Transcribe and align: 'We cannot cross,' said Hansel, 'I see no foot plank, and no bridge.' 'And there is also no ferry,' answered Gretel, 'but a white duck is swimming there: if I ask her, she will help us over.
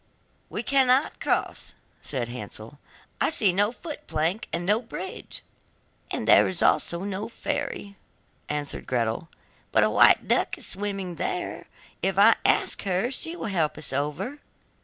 'We 0.49 0.63
cannot 0.63 1.19
cross,' 1.19 1.75
said 2.01 2.27
Hansel, 2.27 2.79
'I 3.21 3.29
see 3.29 3.53
no 3.53 3.71
foot 3.71 4.07
plank, 4.07 4.47
and 4.51 4.65
no 4.65 4.81
bridge.' 4.81 5.43
'And 6.09 6.27
there 6.27 6.47
is 6.47 6.63
also 6.63 7.03
no 7.03 7.29
ferry,' 7.29 7.97
answered 8.49 8.87
Gretel, 8.87 9.29
'but 9.71 9.83
a 9.83 9.91
white 9.91 10.27
duck 10.27 10.57
is 10.57 10.65
swimming 10.65 11.17
there: 11.17 11.67
if 12.01 12.17
I 12.17 12.35
ask 12.43 12.81
her, 12.81 13.11
she 13.11 13.35
will 13.35 13.45
help 13.45 13.77
us 13.77 13.93
over. 13.93 14.39